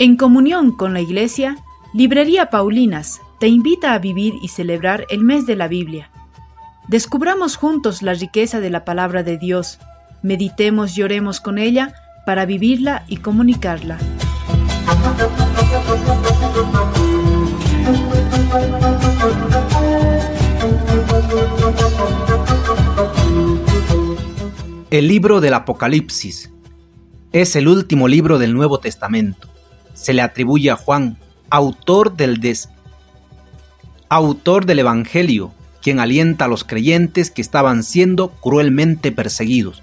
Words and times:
En 0.00 0.16
comunión 0.16 0.72
con 0.72 0.94
la 0.94 1.02
Iglesia, 1.02 1.58
Librería 1.92 2.48
Paulinas 2.48 3.20
te 3.38 3.48
invita 3.48 3.92
a 3.92 3.98
vivir 3.98 4.32
y 4.40 4.48
celebrar 4.48 5.04
el 5.10 5.20
mes 5.20 5.44
de 5.44 5.56
la 5.56 5.68
Biblia. 5.68 6.10
Descubramos 6.88 7.56
juntos 7.56 8.00
la 8.00 8.14
riqueza 8.14 8.60
de 8.60 8.70
la 8.70 8.86
palabra 8.86 9.22
de 9.22 9.36
Dios, 9.36 9.78
meditemos 10.22 10.96
y 10.96 11.02
oremos 11.02 11.42
con 11.42 11.58
ella 11.58 11.92
para 12.24 12.46
vivirla 12.46 13.04
y 13.08 13.18
comunicarla. 13.18 13.98
El 24.90 25.08
libro 25.08 25.42
del 25.42 25.52
Apocalipsis 25.52 26.50
es 27.32 27.54
el 27.54 27.68
último 27.68 28.08
libro 28.08 28.38
del 28.38 28.54
Nuevo 28.54 28.78
Testamento 28.80 29.49
se 29.94 30.12
le 30.12 30.22
atribuye 30.22 30.70
a 30.70 30.76
Juan, 30.76 31.18
autor 31.50 32.16
del, 32.16 32.40
des, 32.40 32.68
autor 34.08 34.66
del 34.66 34.80
Evangelio, 34.80 35.52
quien 35.82 36.00
alienta 36.00 36.44
a 36.44 36.48
los 36.48 36.64
creyentes 36.64 37.30
que 37.30 37.42
estaban 37.42 37.82
siendo 37.82 38.28
cruelmente 38.28 39.12
perseguidos, 39.12 39.82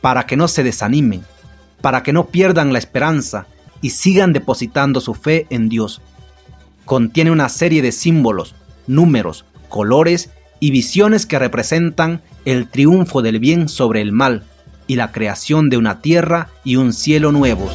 para 0.00 0.26
que 0.26 0.36
no 0.36 0.48
se 0.48 0.62
desanimen, 0.62 1.22
para 1.80 2.02
que 2.02 2.12
no 2.12 2.26
pierdan 2.26 2.72
la 2.72 2.78
esperanza 2.78 3.46
y 3.80 3.90
sigan 3.90 4.32
depositando 4.32 5.00
su 5.00 5.14
fe 5.14 5.46
en 5.50 5.68
Dios. 5.68 6.00
Contiene 6.84 7.30
una 7.30 7.48
serie 7.48 7.82
de 7.82 7.92
símbolos, 7.92 8.54
números, 8.86 9.44
colores 9.68 10.30
y 10.60 10.70
visiones 10.70 11.26
que 11.26 11.38
representan 11.38 12.22
el 12.44 12.68
triunfo 12.68 13.22
del 13.22 13.38
bien 13.38 13.68
sobre 13.68 14.00
el 14.00 14.12
mal 14.12 14.44
y 14.86 14.96
la 14.96 15.12
creación 15.12 15.70
de 15.70 15.76
una 15.76 16.00
tierra 16.00 16.48
y 16.64 16.76
un 16.76 16.92
cielo 16.92 17.32
nuevos. 17.32 17.72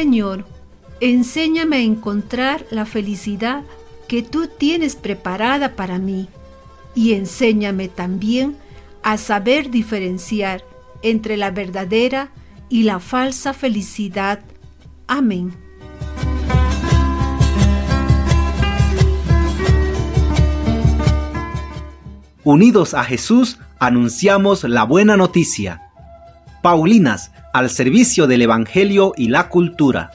Señor, 0.00 0.46
enséñame 1.02 1.76
a 1.76 1.80
encontrar 1.80 2.64
la 2.70 2.86
felicidad 2.86 3.64
que 4.08 4.22
tú 4.22 4.46
tienes 4.46 4.96
preparada 4.96 5.76
para 5.76 5.98
mí 5.98 6.26
y 6.94 7.12
enséñame 7.12 7.88
también 7.88 8.56
a 9.02 9.18
saber 9.18 9.70
diferenciar 9.70 10.64
entre 11.02 11.36
la 11.36 11.50
verdadera 11.50 12.30
y 12.70 12.84
la 12.84 12.98
falsa 12.98 13.52
felicidad. 13.52 14.40
Amén. 15.06 15.52
Unidos 22.42 22.94
a 22.94 23.04
Jesús, 23.04 23.58
anunciamos 23.78 24.64
la 24.64 24.84
buena 24.84 25.18
noticia. 25.18 25.82
Paulinas, 26.62 27.32
al 27.52 27.70
servicio 27.70 28.26
del 28.26 28.42
Evangelio 28.42 29.12
y 29.16 29.28
la 29.28 29.48
cultura. 29.48 30.10